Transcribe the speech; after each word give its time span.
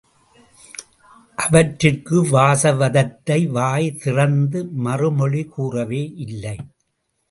அவற்றிற்கு 1.35 2.23
வாசவதத்தை 2.25 3.39
வாய் 3.51 3.95
திறந்து 3.95 4.59
மறுமொழி 4.65 5.43
கூறவே 5.45 6.03
இல்லை. 6.27 6.57